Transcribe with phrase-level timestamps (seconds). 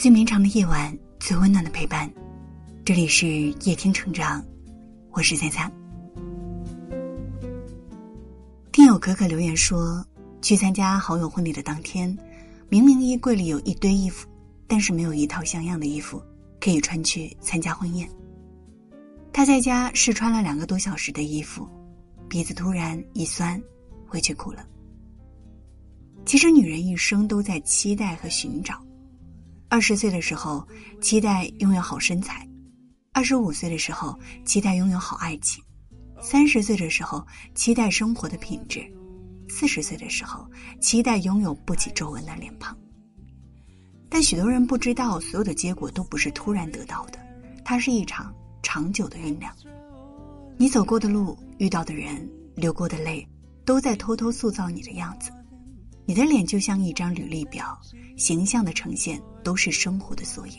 [0.00, 2.10] 最绵长的夜晚，最温暖的陪伴。
[2.86, 3.28] 这里是
[3.64, 4.42] 夜听成长，
[5.10, 5.70] 我是三三。
[8.72, 10.02] 听友可可留言说，
[10.40, 12.16] 去参加好友婚礼的当天，
[12.70, 14.26] 明明衣柜里有一堆衣服，
[14.66, 16.22] 但是没有一套像样的衣服
[16.58, 18.08] 可以穿去参加婚宴。
[19.34, 21.68] 他在家试穿了两个多小时的衣服，
[22.26, 23.62] 鼻子突然一酸，
[24.08, 24.66] 回去哭了。
[26.24, 28.82] 其实，女人一生都在期待和寻找。
[29.70, 30.66] 二十岁的时候，
[31.00, 32.44] 期待拥有好身材；
[33.12, 35.62] 二十五岁的时候，期待拥有好爱情；
[36.20, 37.24] 三十岁的时候，
[37.54, 38.80] 期待生活的品质；
[39.48, 40.44] 四十岁的时候，
[40.80, 42.76] 期待拥有不起皱纹的脸庞。
[44.08, 47.20] 但许多人不知道，所有的结果都不是突然得到的，
[47.64, 48.34] 它是一场
[48.64, 49.54] 长久的酝酿。
[50.58, 53.24] 你走过的路、遇到的人、流过的泪，
[53.64, 55.30] 都在偷偷塑造你的样子。
[56.06, 57.78] 你的脸就像一张履历表，
[58.16, 60.54] 形象的呈现都是生活的缩影。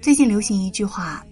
[0.00, 1.24] 最近流行一句话：“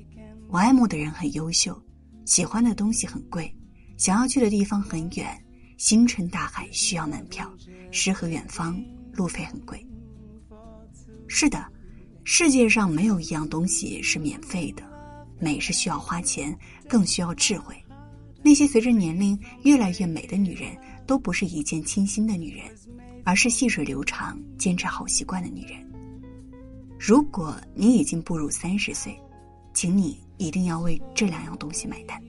[0.48, 1.80] 我爱慕的人很优秀，
[2.24, 3.54] 喜欢的东西很贵，
[3.96, 5.38] 想要去的地方很远，
[5.76, 7.48] 星辰大海需要门票，
[7.90, 9.86] 诗和远方路费很贵。”
[11.28, 11.64] 是的，
[12.24, 14.82] 世界上没有一样东西是免费的，
[15.38, 16.56] 美是需要花钱，
[16.88, 17.76] 更需要智慧。
[18.42, 20.76] 那些随着年龄越来越美的女人。
[21.04, 22.64] 都不是一见倾心的女人，
[23.24, 25.78] 而是细水流长、坚持好习惯的女人。
[26.98, 29.14] 如果你已经步入三十岁，
[29.74, 32.22] 请你一定要为这两样东西买单。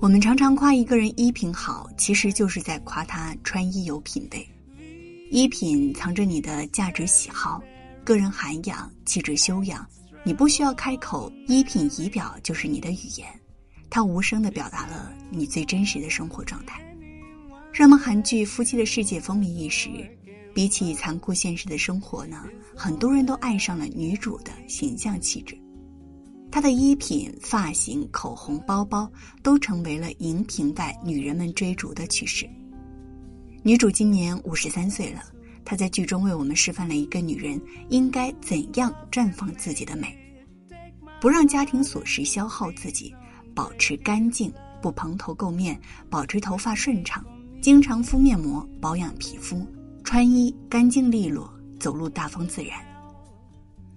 [0.00, 4.48] 我们常常夸一个人衣品好，其实就是在夸他穿衣有品味。
[5.30, 7.62] 衣品藏着你的价值喜好、
[8.08, 9.86] 个人涵养、气质修养。
[10.24, 13.28] 你不需要开口，衣品仪表就是你的语言，
[13.90, 16.80] 它无声的表达了你最真实的生活状态。
[17.70, 19.90] 热门韩剧《夫妻的世界》风靡一时，
[20.54, 25.54] 比起残酷现实的生活呢，很多人都爱上了女主的形象气质。
[26.50, 29.06] 她的衣品、发型、口红、包包
[29.42, 32.48] 都成为了荧屏外女人们追逐的趋势。
[33.62, 35.22] 女主今年五十三岁了。
[35.68, 40.16] 她在剧中为我们示范了一个女人应该怎样绽放自己的美，
[41.20, 43.14] 不让家庭琐事消耗自己，
[43.54, 45.78] 保持干净，不蓬头垢面，
[46.08, 47.22] 保持头发顺畅，
[47.60, 49.62] 经常敷面膜保养皮肤，
[50.02, 52.78] 穿衣干净利落，走路大方自然。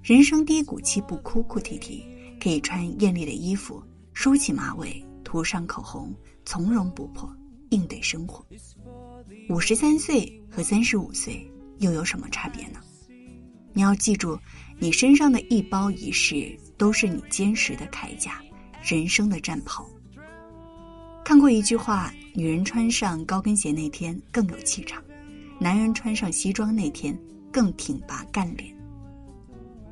[0.03, 2.03] 人生低谷期不哭哭啼啼，
[2.37, 3.81] 可以穿艳丽的衣服，
[4.11, 6.13] 梳起马尾，涂上口红，
[6.45, 7.33] 从容不迫
[7.69, 8.45] 应对生活。
[9.47, 11.49] 五十三岁和三十五岁。
[11.81, 12.79] 又有什么差别呢？
[13.73, 14.39] 你要记住，
[14.79, 18.41] 你身上的一包一式都是你坚实的铠甲，
[18.81, 19.85] 人生的战袍。
[21.23, 25.03] 看过一句话：女人穿上高跟鞋那天更有气场，
[25.59, 27.17] 男人穿上西装那天
[27.51, 28.75] 更挺拔干练。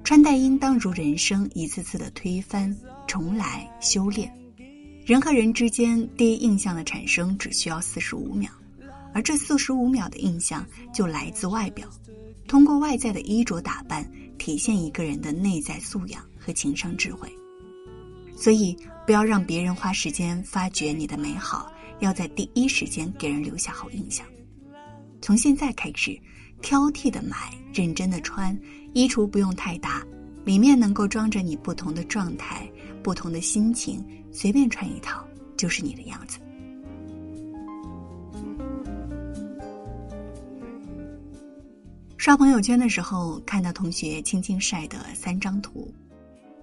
[0.03, 2.75] 穿戴应当如人生一次次的推翻、
[3.07, 4.31] 重来、修炼。
[5.05, 8.51] 人和人之间第一印象的产生只需要四十五秒。
[9.13, 11.87] 而这四十五秒的印象就来自外表，
[12.47, 17.27] 通过外在的衣着打扮体现一个人的内在素养和情商智慧。
[18.35, 24.25] 所以，不要让别人花时间发掘你的美好，要在第一时间给人留下好印象。
[25.21, 26.17] 从现在开始，
[26.61, 28.57] 挑剔的买，认真的穿，
[28.93, 30.01] 衣橱不用太大，
[30.45, 32.69] 里面能够装着你不同的状态、
[33.03, 35.27] 不同的心情，随便穿一套
[35.57, 36.39] 就是你的样子。
[42.19, 45.89] 刷朋友圈的时候，看到同学轻轻晒的三张图，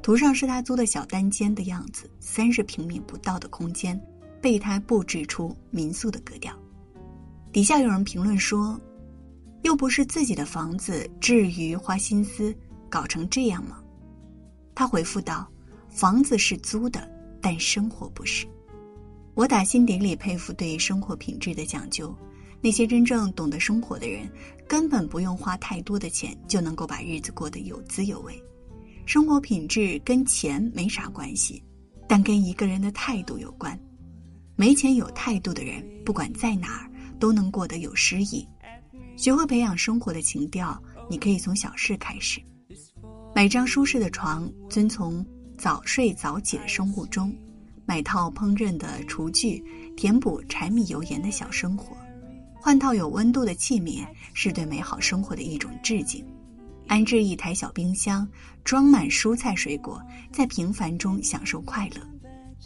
[0.02, 3.98] 图上是他租的小单间的样子，三十平米不到的空间，
[4.38, 6.54] 被他布置出民宿的格调。
[7.52, 8.78] 底下有人评论说
[9.64, 12.54] ：“又不是自己的房子，至于花心思
[12.90, 13.82] 搞成这样吗？”
[14.76, 15.50] 他回复道
[15.88, 18.46] ：“房子是租的，但生活不是。”
[19.32, 22.14] 我打心底里佩服对生活品质的讲究。
[22.66, 24.28] 那些真正懂得生活的人，
[24.66, 28.42] 根本不用花太多的钱就能够把日子过得有滋有味。
[29.04, 31.62] 生活品质跟钱没啥关系，
[32.08, 33.78] 但跟一个人的态度有关。
[34.56, 36.90] 没钱有态度的人，不管在哪儿
[37.20, 38.44] 都能过得有诗意。
[39.16, 40.76] 学会培养生活的情调，
[41.08, 42.40] 你可以从小事开始：
[43.32, 45.24] 买张舒适的床，遵从
[45.56, 47.30] 早睡早起的生物钟；
[47.86, 49.62] 买套烹饪的厨具，
[49.96, 51.96] 填补柴米油盐的小生活。
[52.66, 54.04] 换套有温度的器皿，
[54.34, 56.20] 是对美好生活的一种致敬；
[56.88, 58.28] 安置一台小冰箱，
[58.64, 60.02] 装满蔬菜水果，
[60.32, 62.00] 在平凡中享受快乐；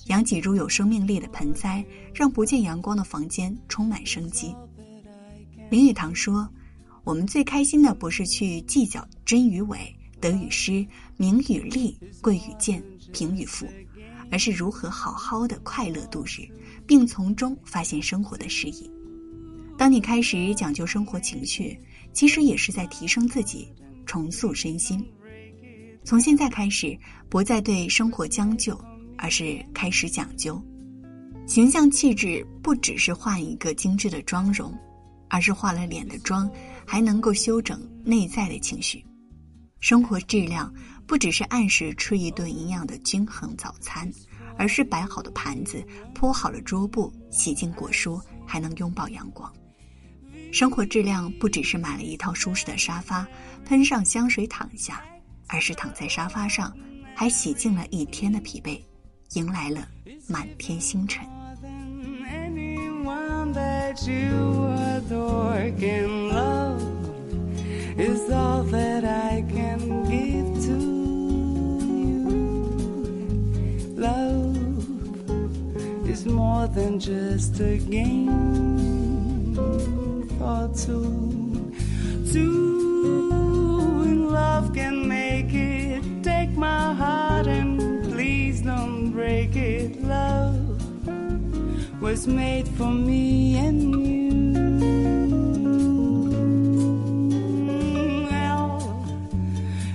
[0.07, 4.57] 养几株有生命力的盆栽，让不见阳光的房间充满生机。
[5.69, 6.49] 林语堂说
[7.05, 10.83] ：“我们最开心的不是去计较真与伪、得与失、
[11.19, 12.83] 名与利、贵与贱、
[13.13, 13.67] 贫与富，
[14.31, 16.49] 而是如何好好的快乐度日，
[16.87, 18.91] 并从中发现生活的诗意。
[19.81, 21.81] 当你开始讲究生活情趣，
[22.13, 23.67] 其实也是在提升自己，
[24.05, 25.03] 重塑身心。
[26.05, 26.95] 从现在开始，
[27.31, 28.79] 不再对生活将就。”
[29.17, 30.63] 而是开始讲究，
[31.47, 34.71] 形象气质不只是画一个精致的妆容，
[35.31, 36.51] 而是化了脸的妆
[36.87, 39.03] 还能够修整内在的情绪。
[39.81, 40.71] 生活质量
[41.07, 44.11] 不只是按时吃一顿营养的均衡早餐，
[44.59, 45.83] 而是摆好的盘子、
[46.15, 49.51] 铺好了桌布、洗净果蔬，还能拥抱阳光。
[50.53, 53.27] 生活质量不只是买了一套舒适的沙发，
[53.65, 55.01] 喷上香水躺下，
[55.47, 56.77] 而是躺在沙发上，
[57.15, 58.81] 还洗净了一天的疲惫。
[59.35, 59.87] 迎来了
[60.27, 61.25] 满天星辰。
[76.27, 78.29] More than just a game
[80.41, 81.73] for two.
[82.33, 86.03] Two in love can make it.
[86.25, 87.79] Take my heart and
[88.11, 90.71] please don't break it, love
[92.01, 94.31] was made for me and you.
[98.33, 98.81] L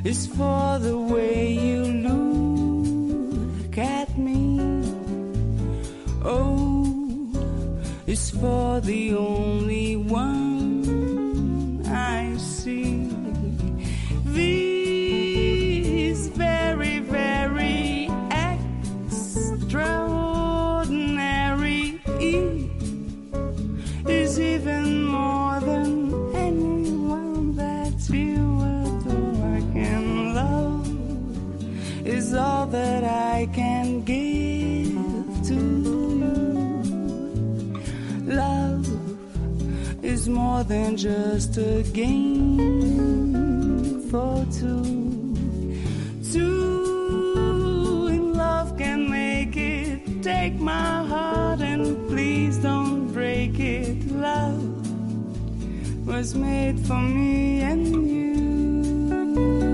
[0.03, 4.59] is for the way you look at me.
[6.24, 6.55] O
[8.15, 10.55] is for the only one
[40.27, 42.57] more than just a game
[44.10, 44.86] for two.
[48.33, 50.24] Love can make it.
[50.24, 54.06] Take my heart and please don't break it.
[54.12, 54.62] Love
[56.07, 59.64] was made for me and you.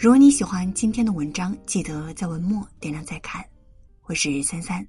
[0.00, 3.44] 如果你喜欢今天的文章，记得在文末点亮再看。
[4.02, 4.86] 我是三三，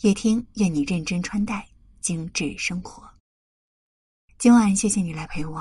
[0.00, 1.68] 夜听愿你认真穿戴，
[2.00, 3.06] 精致生活。
[4.38, 5.60] 今晚谢谢你来陪我，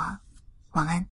[0.72, 1.06] 晚安。